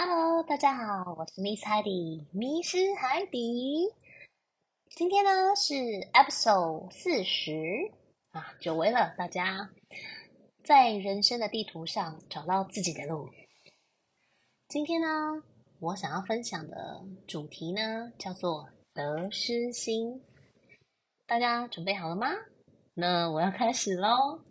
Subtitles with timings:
[0.00, 3.92] Hello，大家好，我是 Miss 海底，迷失海底。
[4.90, 5.74] 今天呢是
[6.12, 7.90] Episode 四十
[8.30, 9.70] 啊，久违了，大家
[10.62, 13.28] 在人生的地图上找到自己的路。
[14.68, 15.42] 今天呢，
[15.80, 20.22] 我想要分享的主题呢叫做得失心。
[21.26, 22.28] 大家准备好了吗？
[22.94, 24.44] 那我要开始喽。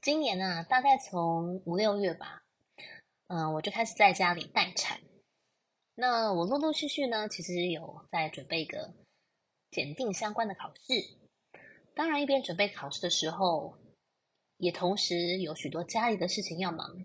[0.00, 2.44] 今年啊，大概从五六月吧。
[3.28, 5.00] 嗯，我就开始在家里待产。
[5.94, 8.94] 那我陆陆续续呢，其实有在准备一个
[9.70, 11.60] 检定相关的考试。
[11.94, 13.78] 当然，一边准备考试的时候，
[14.58, 17.04] 也同时有许多家里的事情要忙。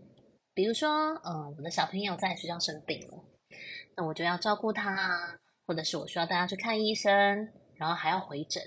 [0.53, 0.89] 比如说，
[1.23, 3.23] 嗯，我的小朋友在学校生病了，
[3.95, 7.11] 那我就要照顾他，或者是我需要带他去看医生，
[7.75, 8.61] 然后还要回诊。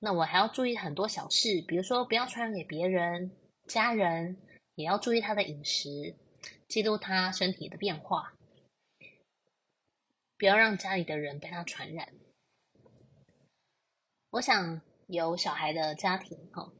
[0.00, 3.30] 那我还要注意很多小事，比如说不要传染给别人，
[3.68, 4.38] 家人
[4.74, 6.16] 也要注意他的饮食。
[6.68, 8.34] 记录他身体的变化，
[10.38, 12.08] 不要让家里的人被他传染。
[14.30, 16.72] 我想有小孩的家庭哈，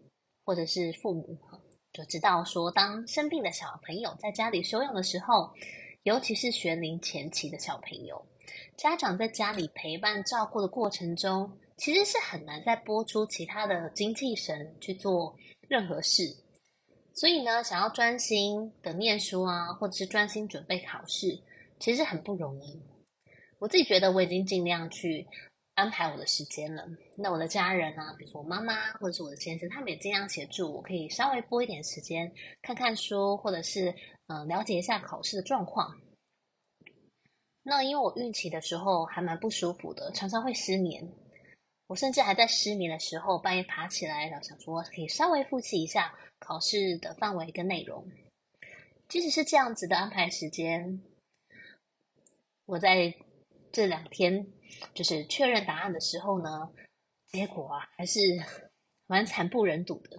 [0.44, 1.60] 或者是父母哈，
[1.92, 5.52] 就知道说，当生病的小朋友在家里休养的时候，
[6.04, 8.26] 尤其是学龄前期的小朋友，
[8.76, 15.36] 家长在家里陪伴照顾的过程中，其实是很难再拨出其他的精气神去做
[15.68, 16.41] 任何事。
[17.14, 21.38] 所以呢，想要专心的念书啊，或者是专心准备考试，
[21.78, 22.80] 其实很不容易。
[23.58, 25.26] 我自己觉得我已经尽量去
[25.74, 26.84] 安排我的时间了。
[27.16, 33.94] 那我的家人啊，比如说我妈妈或者是我的先生，他们也尽量协助我，可以稍微拨一点时间看看书，或者是
[34.28, 35.94] 嗯、了解一下考试的状况。
[37.62, 41.06] 那因为我孕期的时候还蛮不舒服的，常常会失眠。
[41.92, 48.10] 我甚至还在失眠的时候半夜爬起来，然后想说可以稍微复习一下考试的范围跟内容。
[49.08, 51.02] 即使是这样子的安排时间，
[52.64, 53.14] 我在
[53.70, 54.46] 这两天
[54.94, 56.72] 就是确认答案的时候呢，
[57.26, 58.20] 结果啊还是
[59.06, 60.18] 蛮惨不忍睹的。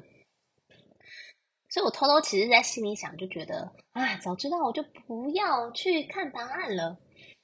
[1.69, 6.99] 所以我偷偷其实在心里想，就觉得啊，早知道我就不要去看答案了。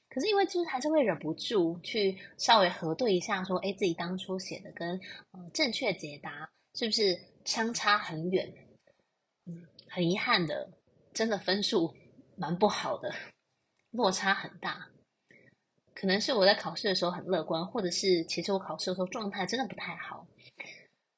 [0.10, 5.00] 可是因为就是还是会忍不住去稍微核对一下，说，哎，自己当初写的跟
[5.32, 8.52] 呃正确解答是不是相差很远？
[9.46, 10.70] 嗯，很遗憾的，
[11.14, 11.94] 真的分数
[12.36, 13.14] 蛮不好的，
[13.92, 14.88] 落差很大。
[15.94, 20.26] 可能是我在考试的时候很乐观，或者是其实我考试的时候状态真的不太好。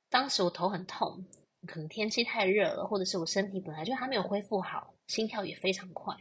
[0.10, 1.24] 当时我头很痛，
[1.68, 6.14] 可能天气太热了，或者是我身体本来就还没有恢复好，心跳也非常快。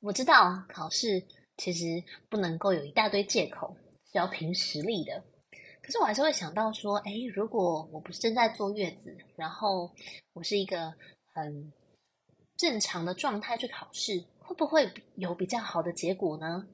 [0.00, 1.26] 我知道考试
[1.58, 5.22] 其实不能够有一大堆借口，是要凭实力的。
[5.82, 9.90] 可是我还是会想到说，哎，如果我不是正在坐月子，然后
[10.32, 10.94] 我是一个
[11.34, 11.72] 很
[12.56, 16.66] 正常的状态去考试，会不会有比较好的结果呢？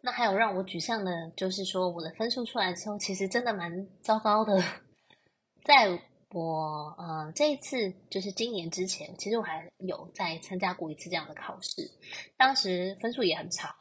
[0.00, 4.60] 那还有让我沮丧的，就是说我的分数出来之后，其实真的蛮糟糕的，
[5.64, 6.02] 在。
[6.34, 11.90] 我呃这一次就是今年之前，其实我还有在参加过一次这样的考试，
[12.38, 13.74] 当时分数也很差。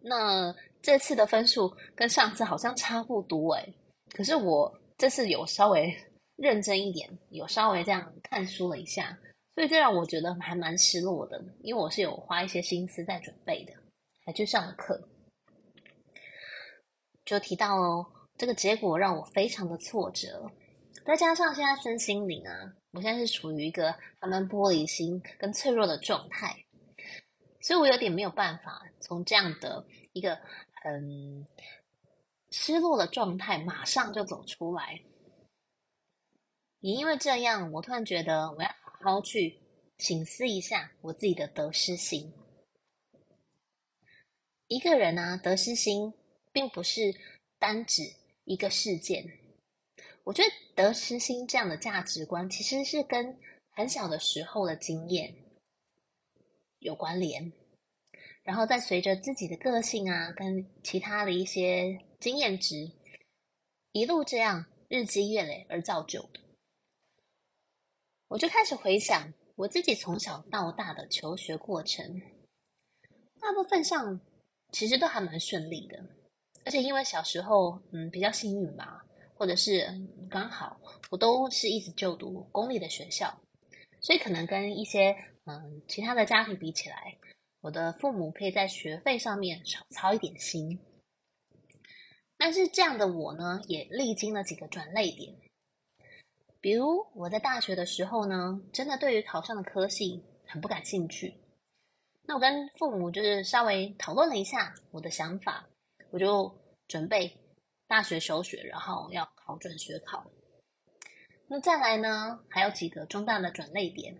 [0.00, 3.74] 那这次的分数跟上次好像差不多诶，
[4.10, 5.90] 可是我这次有稍微
[6.36, 9.18] 认真一点，有稍微这样看书了一下，
[9.54, 13.72] 所以这让我觉得还蛮失落的，因为我是有花一些心思在准备的，
[14.26, 15.08] 还去上了课，
[17.24, 18.04] 就提到哦，
[18.36, 20.50] 这个结果让我非常的挫折。
[21.04, 26.64] 再加上现在身心灵啊，我现在是处于一个还蛮玻璃心跟脆弱的状态，
[27.60, 30.40] 所以我有点没有办法从这样的一个
[30.82, 31.46] 很
[32.50, 35.02] 失落的状态马上就走出来。
[36.80, 38.68] 也因为这样，我突然觉得我要
[39.02, 39.60] 好好去
[39.98, 42.32] 醒思一下我自己的得失心。
[44.68, 46.14] 一个人啊，得失心
[46.50, 47.14] 并不是
[47.58, 48.02] 单指
[48.44, 49.43] 一个事件。
[50.24, 53.38] 我觉得得失心这样的价值观，其实是跟
[53.70, 55.34] 很小的时候的经验
[56.78, 57.52] 有关联，
[58.42, 62.90] 然后再随着自己的个性啊，跟其他的一些经验值，
[63.92, 66.40] 一路这样日积月累而造就的。
[68.28, 72.22] 我就开始回想我自己从小到大的求学过程，
[73.40, 74.18] 大部分上
[74.72, 76.02] 其实都还蛮顺利的，
[76.64, 79.04] 而且因为小时候嗯比较幸运吧。
[79.44, 79.86] 或者是
[80.30, 80.80] 刚好
[81.10, 83.42] 我都是一直就读公立的学校，
[84.00, 85.14] 所以可能跟一些
[85.44, 87.18] 嗯其他的家庭比起来，
[87.60, 90.80] 我的父母可以在学费上面少操一点心。
[92.38, 95.36] 但是这样的我呢，也历经了几个转捩点。
[96.62, 101.34] 比如我在大学的时候呢，真的对于考上的科系很不感兴趣。
[102.22, 105.68] 那我跟父母就是稍微讨论了一下我的想法，
[106.10, 106.50] 我就
[106.88, 107.36] 准备
[107.86, 110.24] 大学休学，然后要考转学考。
[111.46, 114.18] 那再来呢，还有几个重大的转类点，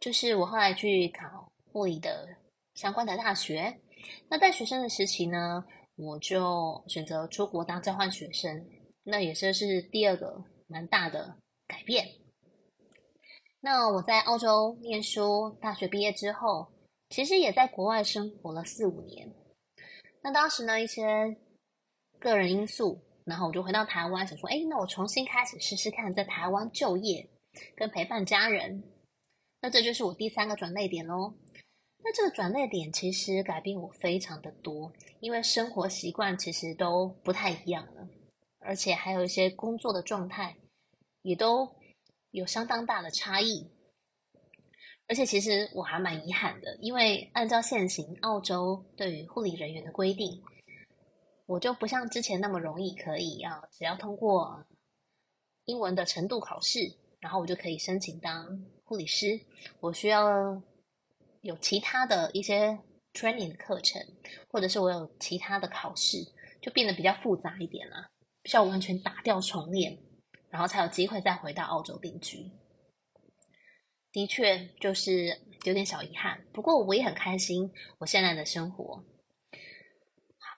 [0.00, 2.28] 就是我后来去考护理的
[2.74, 3.80] 相关的大学。
[4.28, 5.64] 那在学生的时期呢，
[5.96, 8.64] 我就选择出国当交换学生，
[9.02, 11.36] 那也是是第二个蛮大的
[11.66, 12.06] 改变。
[13.60, 16.70] 那我在澳洲念书，大学毕业之后，
[17.08, 19.34] 其实也在国外生活了四五年。
[20.22, 21.36] 那当时呢，一些
[22.24, 27.28] 个人因素，然后我就回到台湾，想说，哎，那我重新开始试试看，在台湾就业
[27.76, 28.82] 跟陪伴家人。
[29.60, 31.34] 那这就是我第三个转捩点喽。
[32.02, 34.90] 那这个转捩点其实改变我非常的多，
[35.20, 38.08] 因为生活习惯其实都不太一样了，
[38.60, 40.56] 而且还有一些工作的状态
[41.22, 41.76] 也都
[42.30, 43.70] 有相当大的差异。
[45.06, 50.42] 而且其实我还蛮遗憾的，因为按照现行澳洲对于护理人员的规定，
[51.46, 54.64] 我就不像之前那么容易可以啊，只要通过
[55.64, 56.80] 英文的程度考试，
[57.20, 59.40] 然后我就可以申请当护理师。
[59.80, 60.62] 我需要。
[61.44, 62.78] 有其他的一些
[63.12, 64.00] training 的课程，
[64.48, 66.16] 或者是我有其他的考试，
[66.62, 68.08] 就变得比较复杂一点了，
[68.44, 69.98] 需要完全打掉重练，
[70.48, 72.50] 然后才有机会再回到澳洲定居。
[74.10, 79.04] 的确，就是有点小遗憾，不过我也很开心我现在的生活。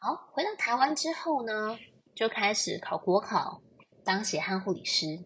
[0.01, 1.79] 好，回到台湾之后呢，
[2.15, 3.63] 就开始考国考，
[4.05, 5.25] 当血汗护理师。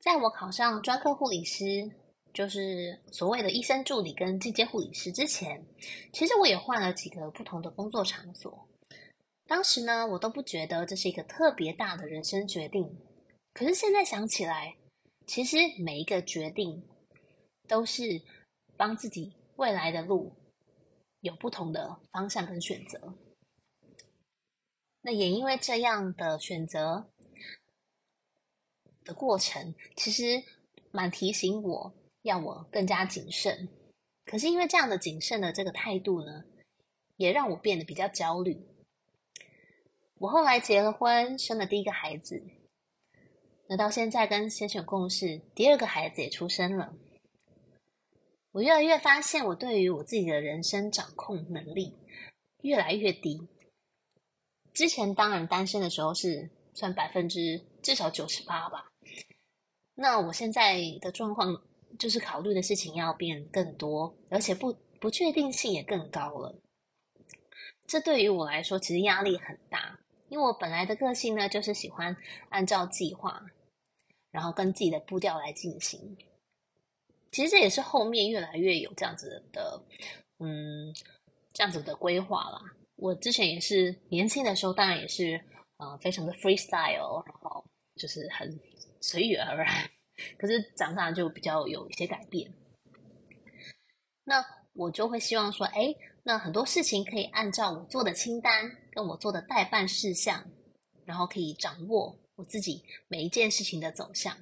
[0.00, 2.00] 在我考上专科护理师。
[2.34, 5.64] 就是所谓的医生助理跟进阶护理师之前，
[6.12, 8.68] 其实我也换了几个不同的工作场所。
[9.46, 12.98] 当时呢，我都不觉得这是一个特别大的人生决定。
[13.52, 14.74] 可是现在想起来，
[15.28, 16.82] 其实每一个决定
[17.68, 18.02] 都是
[18.76, 20.34] 帮自己未来的路
[21.24, 23.14] 有不同的方向跟选择。
[25.00, 27.10] 那也因为这样的选择
[29.04, 30.44] 的过程，其实
[30.92, 31.94] 蛮提醒我。
[32.22, 33.68] 要我更加谨慎，
[34.24, 36.44] 可是因为这样的谨慎的这个态度呢，
[37.16, 38.66] 也让我变得比较焦虑。
[40.14, 42.42] 我后来结了婚，生了第一个孩子，
[43.68, 46.96] 那到现在跟先生共事，第二个孩子也出生了。
[48.54, 51.92] 我越来越发现，我对于我自己的人生掌控能力
[52.62, 53.48] 越来越低。
[54.72, 58.92] 之前当然单身的时候是算百分之至少九十八吧，
[59.96, 61.60] 那我现在的状况。
[61.96, 66.60] 就是考虑的事情要变更多，而且不不确定性也更高了。
[67.86, 69.96] 这对于我来说其实压力很大，
[70.28, 72.16] 因为我本来的个性呢，就是喜欢
[72.48, 73.40] 按照计划，
[74.32, 76.16] 然后跟自己的步调来进行。
[77.34, 79.82] 其实这也是后面越来越有这样子的，
[80.38, 80.94] 嗯，
[81.52, 82.60] 这样子的规划啦。
[82.94, 85.44] 我之前也是年轻的时候，当然也是
[85.78, 87.64] 呃非常的 freestyle，然后
[87.96, 88.56] 就是很
[89.00, 89.90] 随遇而安。
[90.38, 92.54] 可是长大就比较有一些改变，
[94.22, 95.92] 那我就会希望说，哎，
[96.22, 100.48] 那很多事情可以按照我做的清单跟我做的待办事项，
[101.04, 104.38] 然后可以掌握我自己每一件事情的走向。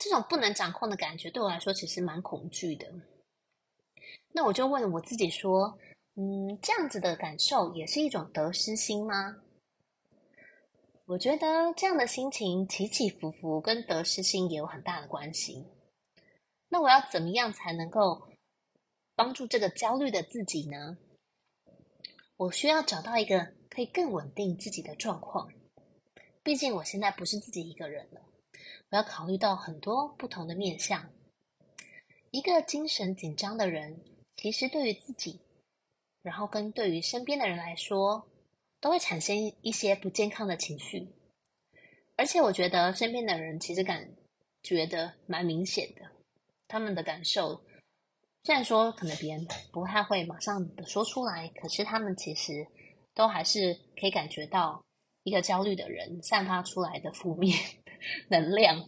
[0.00, 2.90] 这种不能掌控的感觉对我来说其实蛮恐惧的。
[4.32, 5.78] 那我就问我自己说，
[6.16, 9.36] 嗯，这样子的感受也是一种得失心吗？
[11.04, 15.66] 我觉得这样的心情起起伏伏，跟得失心也有很大的关系。
[16.68, 18.28] 那我要怎么样才能够
[19.14, 20.96] 帮助这个焦虑的自己呢？
[22.36, 25.52] 我需要找到一个可以更稳定自己的状况。
[26.42, 28.22] 毕竟我现在不是自己一个人了，
[28.90, 31.10] 我要考虑到很多不同的面向。
[32.30, 34.00] 一个精神紧张的人，
[34.36, 35.40] 其实对于自己，
[36.22, 38.28] 然后跟对于身边的人来说，
[38.80, 41.08] 都会产生一些不健康的情绪，
[42.16, 44.08] 而且我觉得身边的人其实感
[44.62, 46.02] 觉得蛮明显的，
[46.66, 47.64] 他们的感受
[48.44, 52.66] 虽然说可能别人不太会马上的说出来，可是他们其实
[53.14, 54.82] 都还是可以感觉到
[55.24, 57.58] 一个焦虑的人散发出来的负面
[58.28, 58.86] 能量，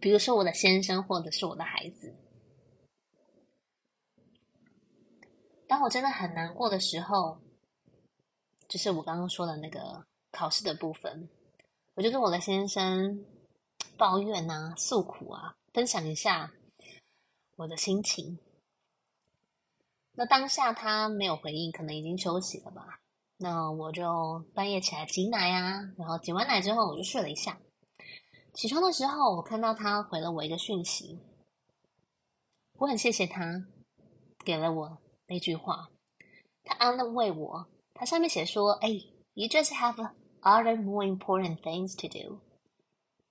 [0.00, 2.14] 比如说我的先生或者是我的孩子。
[5.66, 7.40] 当我真的很难过的时候。
[8.68, 11.28] 就是我刚刚说的那个考试的部分，
[11.94, 13.26] 我就跟我的先生
[13.98, 16.52] 抱怨啊、诉苦啊，分享一下
[17.56, 18.38] 我的心情。
[20.12, 23.00] 那当下他没有回应，可能已经休息了吧。
[23.38, 27.58] 那我就半夜起来挤奶啊，然后挤完奶之后我就睡了一下。
[28.52, 31.20] 起床的时候，我看到他回了我一个讯息，
[32.78, 33.66] 我很谢谢他
[34.44, 35.90] 给了我那句话，
[36.64, 37.66] 他安慰我。
[37.94, 38.88] 他上面写说：“哎
[39.34, 39.94] ，you just have
[40.40, 42.40] other more important things to do。”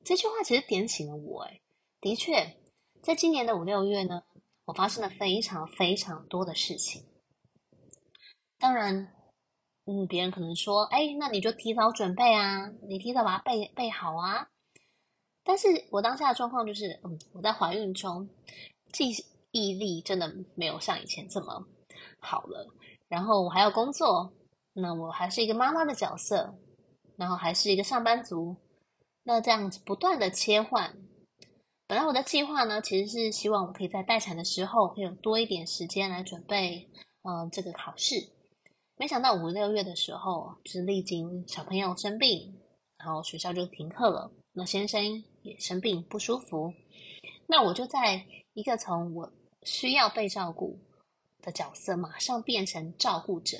[0.05, 1.41] 这句话其实点醒了我。
[1.43, 1.59] 哎，
[1.99, 2.57] 的确，
[3.01, 4.23] 在今年的五六月呢，
[4.65, 7.03] 我发生了非常非常多的事情。
[8.57, 9.13] 当然，
[9.85, 14.49] 嗯，别人可能说：“哎，那你就提早准备啊，你提早把它备备好啊。”
[15.49, 18.29] 但是我当下的状况就是，嗯，我在怀孕中，
[18.93, 19.09] 记
[19.49, 21.65] 忆力真的没有像以前这么
[22.19, 22.71] 好了。
[23.07, 24.31] 然后我还要工作，
[24.73, 26.53] 那我还是一个妈妈的角色，
[27.15, 28.55] 然后还是一个上班族。
[29.23, 30.95] 那这样子不断的切换，
[31.87, 36.87] 本来我的计划呢，其实是希望我可以在待产的时候，可以有多一点时间来准备，
[37.23, 38.13] 嗯、呃，这个考试。
[38.97, 42.55] 没想到五六月的时候，就是历经小朋友生病，
[42.99, 44.31] 然后学校就停课了。
[44.51, 46.73] 那先生也生病不舒服，
[47.47, 49.31] 那我就在一个从我
[49.63, 50.79] 需要被照顾
[51.41, 53.57] 的角色，马上变成照顾者。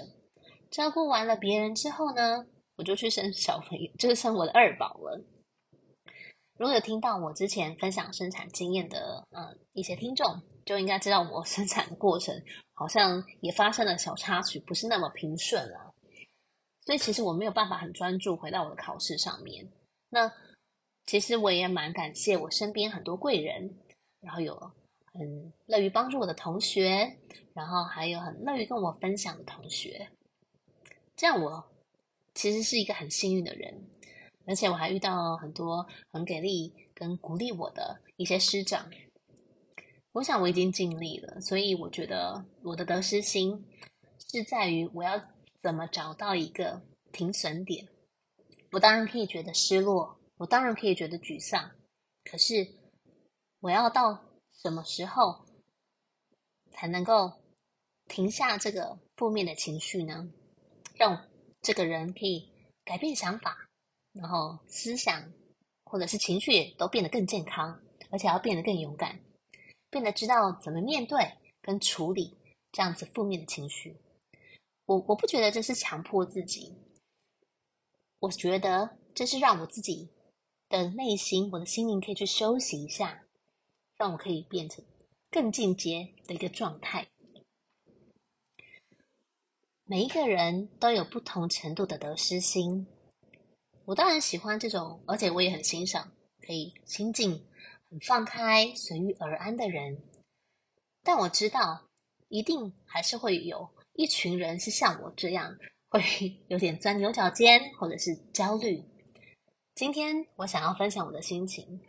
[0.69, 2.45] 照顾完了别人之后呢，
[2.75, 5.21] 我就去生小朋友，就是生我的二宝了。
[6.57, 12.35] 如果有听到我之前分享生产经验的，嗯，一些听众就应该知道我生产的过程
[12.73, 15.95] 好像也发生了小插曲，不是那么平顺了。
[16.81, 19.71] 所以其实我没有办法很专注回到我的考试上面。
[20.09, 20.29] 那
[21.09, 23.75] 其实我也蛮感谢我身边很多贵人，
[24.21, 24.53] 然后有
[25.11, 27.17] 很乐于帮助我的同学，
[27.55, 30.07] 然后还有很乐于跟我分享的同学，
[31.15, 31.67] 这样我
[32.35, 33.89] 其实是一个很幸运的人，
[34.45, 38.87] 而且我还遇到很多很给力跟鼓励我的一些师长。
[40.11, 43.65] 我想我已经尽力了，所以我觉得我的得失心
[44.31, 45.19] 是在于我要
[45.63, 47.87] 怎么找到一个停损点。
[48.73, 50.18] 我当然可以觉得失落。
[50.39, 51.69] 我当然可以觉得沮丧，
[52.23, 52.65] 可是
[53.59, 55.45] 我要到什么时候
[56.71, 57.43] 才能够
[58.07, 60.31] 停下这个负面的情绪呢？
[60.95, 61.27] 让
[61.61, 62.49] 这个人可以
[62.85, 63.69] 改变想法，
[64.13, 65.29] 然后思想
[65.83, 67.77] 或者是情绪都变得更健康，
[68.09, 69.19] 而且要变得更勇敢，
[69.89, 71.19] 变得知道怎么面对
[71.61, 72.37] 跟处理
[72.71, 73.99] 这样子负面的情绪。
[74.85, 76.77] 我我不觉得这是强迫自己，
[78.19, 80.13] 我觉得这是让我自己。
[80.69, 83.23] 的内心，我的心灵可以去休息一下，
[83.97, 84.85] 让我可以变成
[85.31, 87.07] 更进阶的一个状态。
[89.83, 92.85] 每一个人都有不同程度的得失心，
[93.85, 96.11] 我当然喜欢这种，而且我也很欣赏
[96.45, 97.43] 可以心静、
[97.89, 100.03] 很放开、随遇而安的人。
[101.03, 101.89] 但我知道，
[102.27, 105.57] 一定还是会有一群人是像我这样，
[105.87, 105.99] 会
[106.47, 108.83] 有点钻牛角尖，或者是焦虑。
[109.79, 111.79] 今天我想要分享我的心情，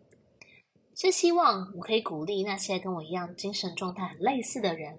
[0.94, 4.96] 是希望我可以鼓励那些跟我一样精神状态很类似的人。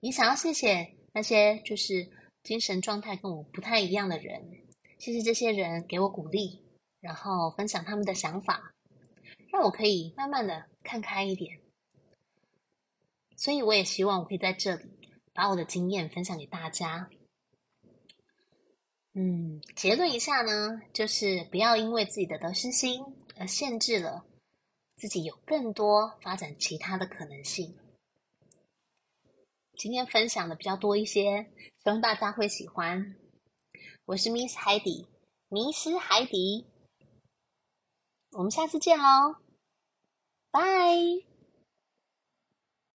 [0.00, 2.06] 也想要谢谢那些就是
[2.42, 4.66] 精神状态跟我不太一样的人，
[4.98, 6.60] 谢谢这些人给我鼓励，
[7.00, 8.74] 然后分享他们的想法，
[9.50, 11.58] 让我可以慢慢的看开一点。
[13.34, 14.84] 所以我也希望我可以在这里
[15.32, 17.08] 把我的经验分享给大家。
[19.16, 23.04] 嗯，结论一下呢，就是不要因为自己的得失心
[23.36, 24.24] 而限制了
[24.96, 27.78] 自己有更多发展其他的可能性。
[29.76, 31.50] 今天分享的比较多一些，
[31.82, 33.14] 希望大家会喜欢。
[34.04, 35.06] 我是 Miss 海底，
[35.48, 36.66] 迷失海底，
[38.32, 39.36] 我们下次见喽，
[40.50, 41.33] 拜。